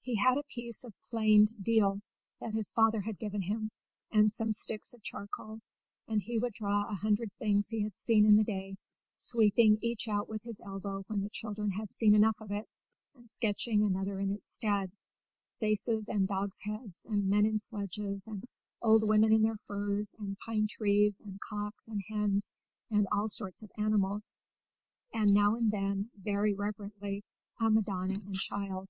He 0.00 0.16
had 0.16 0.38
a 0.38 0.42
piece 0.42 0.82
of 0.82 0.92
planed 1.08 1.52
deal 1.62 2.00
that 2.40 2.52
his 2.52 2.72
father 2.72 3.02
had 3.02 3.20
given 3.20 3.42
him, 3.42 3.70
and 4.10 4.28
some 4.32 4.52
sticks 4.52 4.92
of 4.92 5.04
charcoal, 5.04 5.60
and 6.08 6.20
he 6.20 6.36
would 6.36 6.54
draw 6.54 6.88
a 6.90 6.96
hundred 6.96 7.30
things 7.38 7.68
he 7.68 7.82
had 7.84 7.96
seen 7.96 8.26
in 8.26 8.34
the 8.34 8.42
day, 8.42 8.74
sweeping 9.14 9.78
each 9.80 10.08
out 10.08 10.28
with 10.28 10.42
his 10.42 10.60
elbow 10.64 11.04
when 11.06 11.20
the 11.20 11.30
children 11.30 11.70
had 11.70 11.92
seen 11.92 12.12
enough 12.12 12.40
of 12.40 12.50
it 12.50 12.66
and 13.14 13.30
sketching 13.30 13.84
another 13.84 14.18
in 14.18 14.32
its 14.32 14.48
stead 14.48 14.90
faces 15.60 16.08
and 16.08 16.26
dogs' 16.26 16.58
heads, 16.62 17.04
and 17.04 17.30
men 17.30 17.46
in 17.46 17.60
sledges, 17.60 18.26
and 18.26 18.44
old 18.82 19.06
women 19.08 19.32
in 19.32 19.42
their 19.42 19.58
furs, 19.58 20.12
and 20.18 20.36
pine 20.40 20.66
trees, 20.66 21.20
and 21.20 21.40
cocks 21.40 21.86
and 21.86 22.02
hens, 22.08 22.52
and 22.90 23.06
all 23.12 23.28
sorts 23.28 23.62
of 23.62 23.70
animals, 23.78 24.34
and 25.14 25.32
now 25.32 25.54
and 25.54 25.70
then 25.70 26.10
very 26.16 26.52
reverently 26.52 27.22
a 27.60 27.70
Madonna 27.70 28.14
and 28.14 28.34
Child. 28.34 28.88